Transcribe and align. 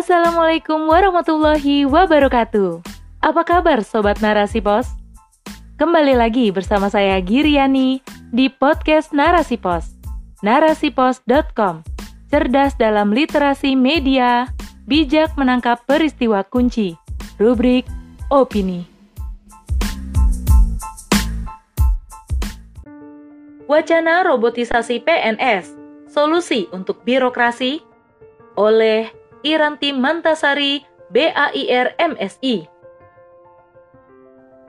Assalamualaikum 0.00 0.88
warahmatullahi 0.88 1.84
wabarakatuh. 1.84 2.80
Apa 3.20 3.44
kabar 3.44 3.84
Sobat 3.84 4.24
Narasi 4.24 4.64
Pos? 4.64 4.88
Kembali 5.76 6.16
lagi 6.16 6.48
bersama 6.48 6.88
saya 6.88 7.20
Giriani 7.20 8.00
di 8.32 8.48
podcast 8.48 9.12
Narasi 9.12 9.60
Pos. 9.60 9.92
Narasipos.com 10.40 11.84
Cerdas 12.32 12.80
dalam 12.80 13.12
literasi 13.12 13.76
media, 13.76 14.48
bijak 14.88 15.36
menangkap 15.36 15.84
peristiwa 15.84 16.48
kunci. 16.48 16.96
Rubrik 17.36 17.84
Opini. 18.32 18.88
Wacana 23.68 24.24
robotisasi 24.24 25.04
PNS, 25.04 25.76
solusi 26.08 26.72
untuk 26.72 27.04
birokrasi 27.04 27.84
oleh 28.56 29.19
Iranti 29.40 29.96
Mantasari, 29.96 30.84
BAIR 31.08 31.96
MSI. 31.96 32.68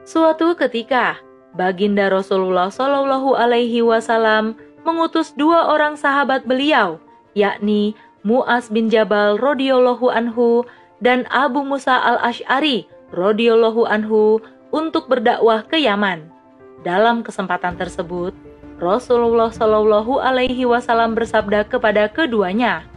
Suatu 0.07 0.55
ketika, 0.57 1.19
Baginda 1.51 2.07
Rasulullah 2.07 2.71
Shallallahu 2.71 3.35
Alaihi 3.35 3.83
Wasallam 3.83 4.55
mengutus 4.87 5.35
dua 5.35 5.67
orang 5.69 5.99
sahabat 5.99 6.47
beliau, 6.47 6.97
yakni 7.35 7.93
Muaz 8.23 8.71
bin 8.71 8.87
Jabal 8.87 9.35
radhiyallahu 9.37 10.07
anhu 10.07 10.63
dan 11.03 11.27
Abu 11.27 11.65
Musa 11.65 11.97
al 11.97 12.21
Ashari 12.21 12.87
radhiyallahu 13.11 13.83
anhu 13.89 14.39
untuk 14.71 15.11
berdakwah 15.11 15.67
ke 15.67 15.77
Yaman. 15.83 16.31
Dalam 16.81 17.21
kesempatan 17.21 17.77
tersebut, 17.77 18.33
Rasulullah 18.81 19.53
Shallallahu 19.53 20.17
Alaihi 20.17 20.65
Wasallam 20.65 21.13
bersabda 21.13 21.69
kepada 21.69 22.09
keduanya, 22.09 22.87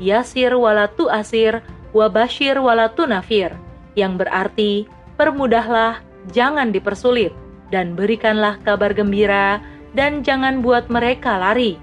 Yasir 0.00 0.56
walatu 0.56 1.12
asir, 1.12 1.60
wabashir 1.92 2.56
walatu 2.56 3.04
nafir, 3.04 3.52
yang 3.92 4.16
berarti 4.16 4.88
permudahlah, 5.20 6.00
jangan 6.32 6.72
dipersulit, 6.72 7.36
dan 7.68 7.92
berikanlah 7.92 8.56
kabar 8.64 8.96
gembira, 8.96 9.60
dan 9.92 10.24
jangan 10.24 10.64
buat 10.64 10.88
mereka 10.88 11.36
lari. 11.36 11.76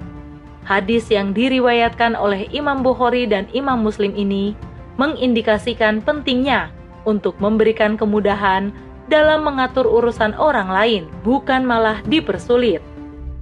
Hadis 0.66 1.08
yang 1.08 1.32
diriwayatkan 1.32 2.18
oleh 2.18 2.50
Imam 2.52 2.84
Bukhari 2.84 3.24
dan 3.24 3.48
Imam 3.56 3.86
Muslim 3.86 4.12
ini 4.18 4.52
mengindikasikan 5.00 6.04
pentingnya 6.04 6.74
untuk 7.08 7.40
memberikan 7.40 7.96
kemudahan 7.96 8.74
dalam 9.08 9.48
mengatur 9.48 9.88
urusan 9.88 10.36
orang 10.36 10.68
lain, 10.68 11.04
bukan 11.24 11.64
malah 11.64 12.04
dipersulit. 12.04 12.84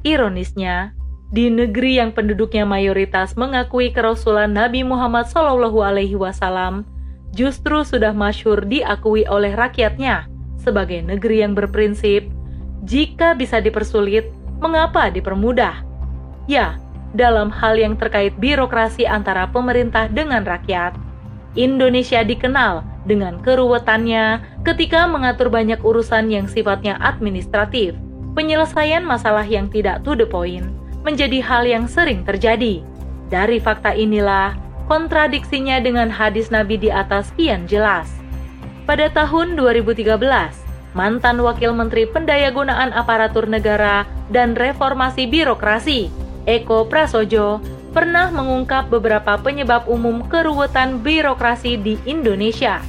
Ironisnya, 0.06 0.94
di 1.36 1.52
negeri 1.52 2.00
yang 2.00 2.16
penduduknya 2.16 2.64
mayoritas 2.64 3.36
mengakui 3.36 3.92
kerasulan 3.92 4.56
Nabi 4.56 4.88
Muhammad 4.88 5.28
SAW, 5.28 6.88
justru 7.36 7.84
sudah 7.84 8.16
masyhur 8.16 8.64
diakui 8.64 9.28
oleh 9.28 9.52
rakyatnya 9.52 10.32
sebagai 10.56 11.04
negeri 11.04 11.44
yang 11.44 11.52
berprinsip, 11.52 12.32
jika 12.88 13.36
bisa 13.36 13.60
dipersulit, 13.60 14.32
mengapa 14.64 15.12
dipermudah? 15.12 15.84
Ya, 16.48 16.80
dalam 17.12 17.52
hal 17.52 17.76
yang 17.76 18.00
terkait 18.00 18.32
birokrasi 18.40 19.04
antara 19.04 19.52
pemerintah 19.52 20.08
dengan 20.08 20.48
rakyat, 20.48 20.96
Indonesia 21.60 22.24
dikenal 22.24 22.88
dengan 23.04 23.44
keruwetannya 23.44 24.40
ketika 24.64 25.04
mengatur 25.04 25.52
banyak 25.52 25.84
urusan 25.84 26.32
yang 26.32 26.48
sifatnya 26.48 26.96
administratif. 27.04 27.92
Penyelesaian 28.40 29.04
masalah 29.04 29.44
yang 29.44 29.68
tidak 29.68 30.00
to 30.08 30.16
the 30.16 30.28
point 30.28 30.85
menjadi 31.06 31.38
hal 31.46 31.70
yang 31.70 31.86
sering 31.86 32.26
terjadi. 32.26 32.82
Dari 33.30 33.62
fakta 33.62 33.94
inilah, 33.94 34.58
kontradiksinya 34.90 35.78
dengan 35.78 36.10
hadis 36.10 36.50
Nabi 36.50 36.82
di 36.82 36.90
atas 36.90 37.30
kian 37.38 37.70
jelas. 37.70 38.10
Pada 38.90 39.10
tahun 39.14 39.54
2013, 39.58 40.18
mantan 40.98 41.38
Wakil 41.42 41.74
Menteri 41.78 42.10
Pendayagunaan 42.10 42.94
Aparatur 42.94 43.46
Negara 43.46 44.10
dan 44.34 44.58
Reformasi 44.58 45.30
Birokrasi, 45.30 46.10
Eko 46.50 46.86
Prasojo, 46.86 47.62
pernah 47.94 48.30
mengungkap 48.30 48.90
beberapa 48.94 49.38
penyebab 49.42 49.90
umum 49.90 50.26
keruwetan 50.30 51.02
birokrasi 51.02 51.78
di 51.82 51.96
Indonesia. 52.06 52.82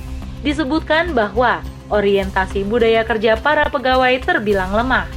Disebutkan 0.45 1.17
bahwa 1.17 1.65
orientasi 1.89 2.67
budaya 2.67 3.07
kerja 3.07 3.39
para 3.41 3.71
pegawai 3.73 4.21
terbilang 4.21 4.75
lemah. 4.75 5.09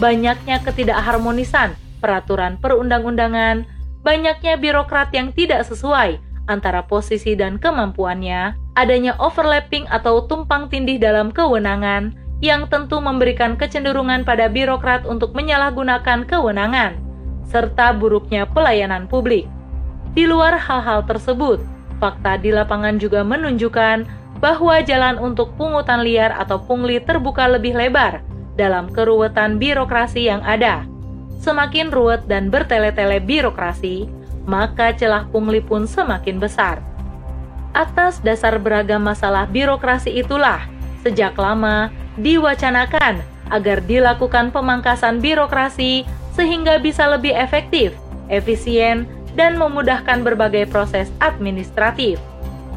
Banyaknya 0.00 0.58
ketidakharmonisan 0.62 1.83
peraturan 2.04 2.60
perundang-undangan, 2.60 3.64
banyaknya 4.04 4.60
birokrat 4.60 5.08
yang 5.16 5.32
tidak 5.32 5.64
sesuai 5.64 6.20
antara 6.52 6.84
posisi 6.84 7.32
dan 7.32 7.56
kemampuannya, 7.56 8.52
adanya 8.76 9.16
overlapping 9.16 9.88
atau 9.88 10.28
tumpang 10.28 10.68
tindih 10.68 11.00
dalam 11.00 11.32
kewenangan 11.32 12.12
yang 12.44 12.68
tentu 12.68 13.00
memberikan 13.00 13.56
kecenderungan 13.56 14.28
pada 14.28 14.52
birokrat 14.52 15.08
untuk 15.08 15.32
menyalahgunakan 15.32 16.28
kewenangan, 16.28 17.00
serta 17.48 17.96
buruknya 17.96 18.44
pelayanan 18.44 19.08
publik. 19.08 19.48
Di 20.12 20.28
luar 20.28 20.60
hal-hal 20.60 21.08
tersebut, 21.08 21.64
fakta 21.96 22.36
di 22.36 22.52
lapangan 22.52 23.00
juga 23.00 23.24
menunjukkan 23.24 24.04
bahwa 24.44 24.84
jalan 24.84 25.16
untuk 25.16 25.56
pungutan 25.56 26.04
liar 26.04 26.36
atau 26.36 26.60
pungli 26.60 27.00
terbuka 27.00 27.48
lebih 27.48 27.72
lebar 27.72 28.20
dalam 28.60 28.92
keruwetan 28.92 29.56
birokrasi 29.56 30.28
yang 30.28 30.44
ada 30.44 30.84
semakin 31.44 31.92
ruwet 31.92 32.24
dan 32.24 32.48
bertele-tele 32.48 33.20
birokrasi, 33.20 34.08
maka 34.48 34.96
celah 34.96 35.28
pungli 35.28 35.60
pun 35.60 35.84
semakin 35.84 36.40
besar. 36.40 36.80
Atas 37.76 38.24
dasar 38.24 38.56
beragam 38.56 39.04
masalah 39.04 39.44
birokrasi 39.44 40.16
itulah, 40.16 40.64
sejak 41.04 41.36
lama 41.36 41.92
diwacanakan 42.16 43.20
agar 43.52 43.84
dilakukan 43.84 44.48
pemangkasan 44.48 45.20
birokrasi 45.20 46.08
sehingga 46.32 46.80
bisa 46.80 47.04
lebih 47.12 47.36
efektif, 47.36 47.92
efisien, 48.32 49.04
dan 49.34 49.58
memudahkan 49.58 50.22
berbagai 50.22 50.70
proses 50.70 51.10
administratif. 51.20 52.16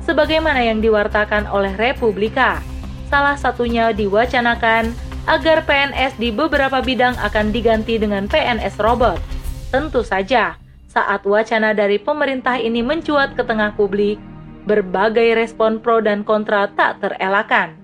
Sebagaimana 0.04 0.66
yang 0.66 0.82
diwartakan 0.82 1.46
oleh 1.48 1.72
Republika, 1.78 2.60
salah 3.08 3.38
satunya 3.38 3.94
diwacanakan 3.94 4.92
agar 5.28 5.68
PNS 5.68 6.16
di 6.16 6.32
beberapa 6.32 6.80
bidang 6.80 7.20
akan 7.20 7.52
diganti 7.52 8.00
dengan 8.00 8.32
PNS 8.32 8.80
robot. 8.80 9.20
Tentu 9.70 10.00
saja, 10.00 10.56
saat 10.88 11.28
wacana 11.28 11.76
dari 11.76 12.00
pemerintah 12.00 12.56
ini 12.56 12.80
mencuat 12.80 13.36
ke 13.36 13.44
tengah 13.44 13.76
publik, 13.76 14.16
berbagai 14.64 15.36
respon 15.36 15.84
pro 15.84 16.00
dan 16.00 16.24
kontra 16.24 16.72
tak 16.74 17.04
terelakkan. 17.04 17.76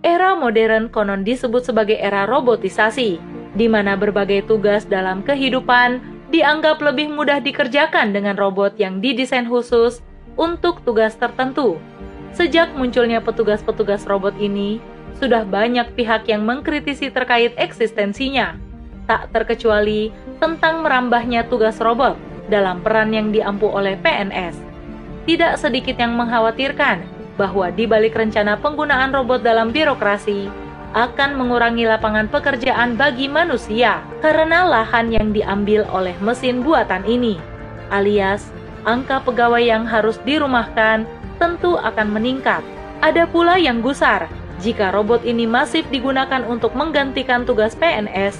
Era 0.00 0.32
modern 0.32 0.88
konon 0.88 1.20
disebut 1.20 1.68
sebagai 1.68 2.00
era 2.00 2.24
robotisasi, 2.24 3.20
di 3.52 3.66
mana 3.68 4.00
berbagai 4.00 4.48
tugas 4.48 4.88
dalam 4.88 5.20
kehidupan 5.20 6.00
dianggap 6.32 6.80
lebih 6.80 7.12
mudah 7.12 7.44
dikerjakan 7.44 8.16
dengan 8.16 8.40
robot 8.40 8.80
yang 8.80 9.04
didesain 9.04 9.44
khusus 9.44 10.00
untuk 10.40 10.80
tugas 10.88 11.12
tertentu. 11.20 11.76
Sejak 12.32 12.72
munculnya 12.72 13.20
petugas-petugas 13.20 14.06
robot 14.08 14.32
ini, 14.40 14.80
sudah 15.18 15.42
banyak 15.42 15.96
pihak 15.98 16.30
yang 16.30 16.46
mengkritisi 16.46 17.10
terkait 17.10 17.56
eksistensinya, 17.58 18.54
tak 19.10 19.32
terkecuali 19.34 20.14
tentang 20.38 20.86
merambahnya 20.86 21.48
tugas 21.50 21.82
robot 21.82 22.14
dalam 22.46 22.78
peran 22.84 23.10
yang 23.10 23.34
diampu 23.34 23.66
oleh 23.66 23.98
PNS. 23.98 24.54
Tidak 25.26 25.58
sedikit 25.58 25.98
yang 25.98 26.14
mengkhawatirkan 26.14 27.02
bahwa 27.34 27.72
di 27.72 27.88
balik 27.88 28.14
rencana 28.14 28.58
penggunaan 28.58 29.10
robot 29.10 29.40
dalam 29.42 29.74
birokrasi 29.74 30.46
akan 30.90 31.38
mengurangi 31.38 31.86
lapangan 31.86 32.26
pekerjaan 32.26 32.98
bagi 32.98 33.30
manusia 33.30 34.02
karena 34.18 34.66
lahan 34.66 35.14
yang 35.14 35.30
diambil 35.30 35.86
oleh 35.94 36.14
mesin 36.18 36.66
buatan 36.66 37.06
ini, 37.06 37.38
alias 37.94 38.50
angka 38.82 39.22
pegawai 39.22 39.62
yang 39.62 39.84
harus 39.86 40.18
dirumahkan 40.26 41.06
tentu 41.38 41.78
akan 41.78 42.08
meningkat. 42.10 42.64
Ada 43.00 43.24
pula 43.24 43.56
yang 43.56 43.80
gusar 43.80 44.28
jika 44.60 44.92
robot 44.92 45.24
ini 45.24 45.48
masif 45.48 45.88
digunakan 45.88 46.44
untuk 46.44 46.76
menggantikan 46.76 47.48
tugas 47.48 47.72
PNS, 47.80 48.36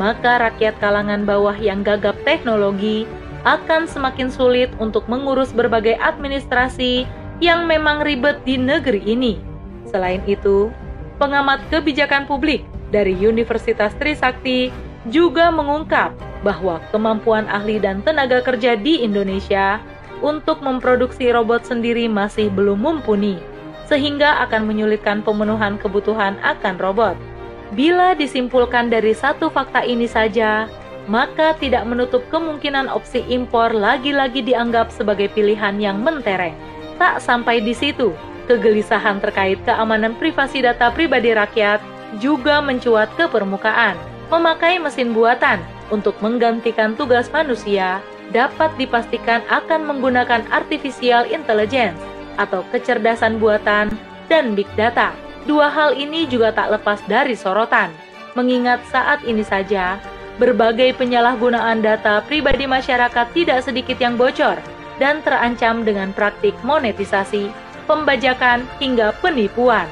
maka 0.00 0.40
rakyat 0.48 0.80
kalangan 0.80 1.28
bawah 1.28 1.54
yang 1.54 1.84
gagap 1.84 2.16
teknologi 2.24 3.04
akan 3.44 3.84
semakin 3.84 4.32
sulit 4.32 4.72
untuk 4.80 5.04
mengurus 5.06 5.52
berbagai 5.52 6.00
administrasi 6.00 7.04
yang 7.38 7.68
memang 7.68 8.02
ribet 8.02 8.40
di 8.42 8.56
negeri 8.56 9.04
ini. 9.04 9.38
Selain 9.86 10.24
itu, 10.24 10.72
pengamat 11.20 11.62
kebijakan 11.70 12.24
publik 12.24 12.64
dari 12.88 13.14
Universitas 13.14 13.92
Trisakti 14.00 14.72
juga 15.12 15.52
mengungkap 15.52 16.16
bahwa 16.42 16.80
kemampuan 16.90 17.44
ahli 17.46 17.76
dan 17.76 18.00
tenaga 18.02 18.40
kerja 18.42 18.74
di 18.74 19.04
Indonesia 19.04 19.78
untuk 20.24 20.64
memproduksi 20.64 21.30
robot 21.30 21.66
sendiri 21.68 22.10
masih 22.10 22.50
belum 22.50 22.82
mumpuni 22.82 23.38
sehingga 23.88 24.44
akan 24.44 24.68
menyulitkan 24.68 25.24
pemenuhan 25.24 25.80
kebutuhan 25.80 26.36
akan 26.44 26.76
robot. 26.76 27.16
Bila 27.72 28.12
disimpulkan 28.12 28.92
dari 28.92 29.16
satu 29.16 29.48
fakta 29.48 29.80
ini 29.84 30.04
saja, 30.04 30.68
maka 31.08 31.56
tidak 31.56 31.88
menutup 31.88 32.20
kemungkinan 32.28 32.92
opsi 32.92 33.24
impor 33.32 33.72
lagi-lagi 33.72 34.44
dianggap 34.44 34.92
sebagai 34.92 35.32
pilihan 35.32 35.80
yang 35.80 36.04
mentereng. 36.04 36.52
Tak 37.00 37.24
sampai 37.24 37.64
di 37.64 37.72
situ, 37.72 38.12
kegelisahan 38.48 39.20
terkait 39.24 39.60
keamanan 39.64 40.16
privasi 40.16 40.60
data 40.64 40.92
pribadi 40.92 41.32
rakyat 41.32 41.80
juga 42.20 42.60
mencuat 42.60 43.08
ke 43.16 43.24
permukaan. 43.28 43.96
Memakai 44.28 44.76
mesin 44.76 45.16
buatan 45.16 45.60
untuk 45.88 46.16
menggantikan 46.20 46.92
tugas 46.92 47.32
manusia 47.32 48.04
dapat 48.28 48.68
dipastikan 48.76 49.40
akan 49.48 49.88
menggunakan 49.88 50.44
artificial 50.52 51.24
intelligence 51.24 51.96
atau 52.38 52.62
kecerdasan 52.70 53.42
buatan 53.42 53.90
dan 54.30 54.54
big 54.56 54.70
data. 54.78 55.12
Dua 55.44 55.68
hal 55.68 55.98
ini 55.98 56.24
juga 56.30 56.54
tak 56.54 56.78
lepas 56.78 57.02
dari 57.10 57.34
sorotan, 57.34 57.90
mengingat 58.38 58.80
saat 58.88 59.20
ini 59.26 59.42
saja 59.42 59.98
berbagai 60.38 60.94
penyalahgunaan 60.94 61.82
data 61.82 62.22
pribadi 62.24 62.64
masyarakat 62.64 63.26
tidak 63.34 63.66
sedikit 63.66 63.98
yang 63.98 64.14
bocor 64.14 64.56
dan 65.02 65.18
terancam 65.26 65.82
dengan 65.82 66.14
praktik 66.14 66.54
monetisasi, 66.62 67.50
pembajakan, 67.90 68.62
hingga 68.78 69.14
penipuan. 69.18 69.86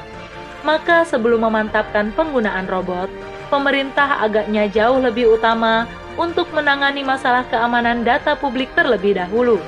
Maka 0.63 1.03
sebelum 1.03 1.47
memantapkan 1.47 2.11
penggunaan 2.15 2.67
robot, 2.67 3.11
pemerintah 3.47 4.23
agaknya 4.23 4.67
jauh 4.67 4.99
lebih 4.99 5.39
utama 5.39 5.87
untuk 6.19 6.49
menangani 6.51 7.05
masalah 7.05 7.45
keamanan 7.47 8.03
data 8.03 8.35
publik 8.35 8.67
terlebih 8.73 9.15
dahulu. 9.15 9.59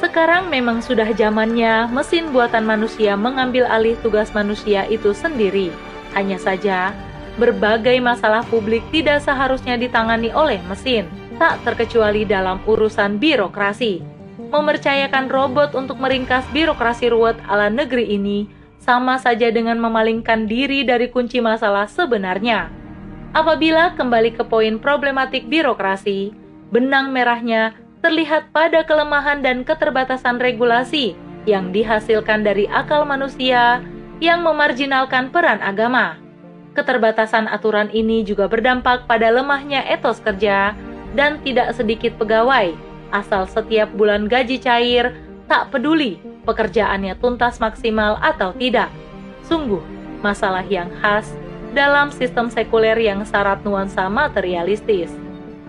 Sekarang 0.00 0.48
memang 0.48 0.80
sudah 0.80 1.12
zamannya 1.12 1.92
mesin 1.92 2.32
buatan 2.32 2.64
manusia 2.64 3.20
mengambil 3.20 3.68
alih 3.68 4.00
tugas 4.00 4.32
manusia 4.32 4.88
itu 4.88 5.12
sendiri. 5.12 5.68
Hanya 6.16 6.40
saja, 6.40 6.96
berbagai 7.36 8.00
masalah 8.00 8.40
publik 8.48 8.80
tidak 8.88 9.20
seharusnya 9.20 9.76
ditangani 9.76 10.32
oleh 10.32 10.56
mesin, 10.72 11.04
tak 11.36 11.60
terkecuali 11.68 12.24
dalam 12.24 12.64
urusan 12.64 13.20
birokrasi. 13.20 14.00
Mempercayakan 14.48 15.28
robot 15.28 15.76
untuk 15.76 16.00
meringkas 16.00 16.48
birokrasi 16.48 17.12
ruwet 17.12 17.36
ala 17.44 17.68
negeri 17.68 18.16
ini 18.16 18.48
sama 18.80 19.20
saja 19.20 19.52
dengan 19.52 19.76
memalingkan 19.76 20.48
diri 20.48 20.80
dari 20.80 21.12
kunci 21.12 21.44
masalah 21.44 21.84
sebenarnya. 21.84 22.72
Apabila 23.36 23.92
kembali 23.94 24.32
ke 24.32 24.48
poin 24.48 24.80
problematik 24.80 25.44
birokrasi, 25.46 26.32
benang 26.72 27.12
merahnya 27.12 27.76
terlihat 28.00 28.52
pada 28.52 28.84
kelemahan 28.84 29.44
dan 29.44 29.64
keterbatasan 29.64 30.40
regulasi 30.40 31.16
yang 31.48 31.72
dihasilkan 31.72 32.44
dari 32.44 32.68
akal 32.68 33.04
manusia 33.04 33.80
yang 34.20 34.44
memarjinalkan 34.44 35.32
peran 35.32 35.60
agama. 35.64 36.16
Keterbatasan 36.76 37.48
aturan 37.48 37.88
ini 37.90 38.22
juga 38.22 38.46
berdampak 38.46 39.08
pada 39.08 39.32
lemahnya 39.32 39.84
etos 39.88 40.20
kerja 40.22 40.76
dan 41.16 41.40
tidak 41.42 41.74
sedikit 41.74 42.14
pegawai 42.20 42.72
asal 43.10 43.44
setiap 43.50 43.90
bulan 43.98 44.30
gaji 44.30 44.62
cair 44.62 45.10
tak 45.50 45.74
peduli 45.74 46.22
pekerjaannya 46.46 47.18
tuntas 47.18 47.58
maksimal 47.58 48.16
atau 48.22 48.54
tidak. 48.54 48.88
Sungguh, 49.44 49.82
masalah 50.22 50.62
yang 50.62 50.88
khas 51.02 51.34
dalam 51.74 52.14
sistem 52.14 52.46
sekuler 52.46 52.94
yang 52.98 53.26
syarat 53.26 53.62
nuansa 53.66 54.06
materialistis. 54.06 55.10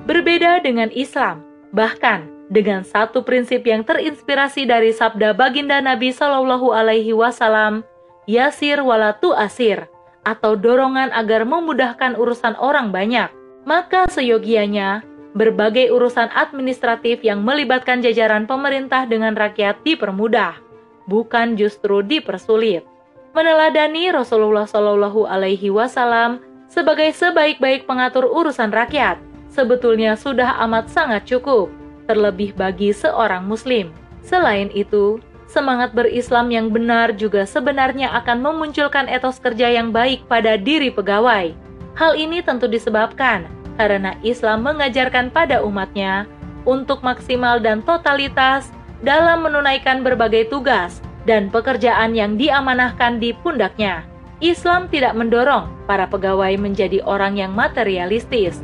Berbeda 0.05 0.61
dengan 0.61 0.93
Islam, 0.93 1.41
bahkan 1.71 2.27
dengan 2.51 2.83
satu 2.83 3.23
prinsip 3.23 3.63
yang 3.63 3.87
terinspirasi 3.87 4.67
dari 4.67 4.91
sabda 4.91 5.31
baginda 5.31 5.79
Nabi 5.79 6.11
Shallallahu 6.11 6.75
Alaihi 6.75 7.15
Wasallam, 7.15 7.87
Yasir 8.27 8.83
walatu 8.83 9.31
asir, 9.31 9.87
atau 10.27 10.59
dorongan 10.59 11.09
agar 11.15 11.47
memudahkan 11.47 12.19
urusan 12.19 12.59
orang 12.59 12.91
banyak. 12.91 13.31
Maka 13.63 14.11
seyogianya, 14.11 15.01
berbagai 15.31 15.95
urusan 15.95 16.27
administratif 16.35 17.23
yang 17.23 17.39
melibatkan 17.39 18.03
jajaran 18.03 18.43
pemerintah 18.43 19.07
dengan 19.07 19.31
rakyat 19.31 19.79
dipermudah, 19.87 20.59
bukan 21.07 21.55
justru 21.55 22.03
dipersulit 22.03 22.83
meneladani 23.31 24.11
Rasulullah 24.11 24.67
Shallallahu 24.67 25.23
Alaihi 25.27 25.71
Wasallam 25.71 26.43
sebagai 26.67 27.11
sebaik-baik 27.15 27.87
pengatur 27.87 28.27
urusan 28.27 28.71
rakyat 28.71 29.19
sebetulnya 29.51 30.15
sudah 30.15 30.57
amat 30.65 30.87
sangat 30.87 31.27
cukup, 31.27 31.67
terlebih 32.07 32.55
bagi 32.55 32.95
seorang 32.95 33.45
Muslim. 33.45 33.91
Selain 34.23 34.71
itu, 34.71 35.19
semangat 35.51 35.91
berislam 35.91 36.47
yang 36.47 36.71
benar 36.71 37.11
juga 37.13 37.43
sebenarnya 37.43 38.15
akan 38.23 38.39
memunculkan 38.39 39.11
etos 39.11 39.37
kerja 39.43 39.67
yang 39.67 39.91
baik 39.91 40.23
pada 40.31 40.55
diri 40.55 40.87
pegawai. 40.87 41.51
Hal 41.99 42.15
ini 42.15 42.39
tentu 42.39 42.71
disebabkan 42.71 43.51
karena 43.75 44.15
Islam 44.23 44.63
mengajarkan 44.63 45.27
pada 45.27 45.59
umatnya 45.59 46.23
untuk 46.63 47.03
maksimal 47.03 47.59
dan 47.59 47.83
totalitas 47.83 48.71
dalam 49.03 49.43
menunaikan 49.43 50.05
berbagai 50.05 50.47
tugas 50.47 51.01
dan 51.27 51.49
pekerjaan 51.51 52.15
yang 52.15 52.39
diamanahkan 52.39 53.17
di 53.19 53.33
pundaknya. 53.33 54.05
Islam 54.41 54.89
tidak 54.89 55.13
mendorong 55.13 55.69
para 55.85 56.09
pegawai 56.09 56.57
menjadi 56.57 57.05
orang 57.05 57.37
yang 57.37 57.53
materialistis, 57.53 58.57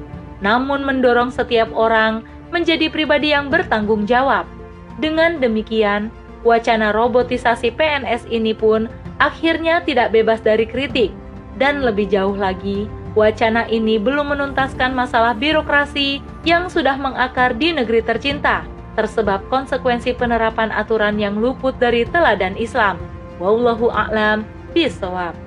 namun 0.44 0.86
mendorong 0.86 1.34
setiap 1.34 1.70
orang 1.74 2.26
menjadi 2.54 2.88
pribadi 2.88 3.36
yang 3.36 3.52
bertanggung 3.52 4.08
jawab. 4.08 4.48
Dengan 4.98 5.38
demikian, 5.38 6.10
wacana 6.42 6.96
robotisasi 6.96 7.76
PNS 7.76 8.30
ini 8.32 8.56
pun 8.56 8.90
akhirnya 9.22 9.82
tidak 9.84 10.14
bebas 10.14 10.42
dari 10.42 10.66
kritik, 10.66 11.14
dan 11.58 11.82
lebih 11.82 12.10
jauh 12.10 12.38
lagi, 12.38 12.86
wacana 13.18 13.66
ini 13.70 13.98
belum 13.98 14.38
menuntaskan 14.38 14.94
masalah 14.94 15.34
birokrasi 15.34 16.22
yang 16.46 16.70
sudah 16.70 16.98
mengakar 16.98 17.58
di 17.58 17.74
negeri 17.74 18.06
tercinta 18.06 18.66
tersebab 18.98 19.46
konsekuensi 19.54 20.18
penerapan 20.18 20.74
aturan 20.74 21.22
yang 21.22 21.38
luput 21.38 21.78
dari 21.78 22.02
teladan 22.10 22.58
Islam. 22.58 22.98
Wallahu 23.38 23.94
a'lam 23.94 24.42
bishawab. 24.74 25.47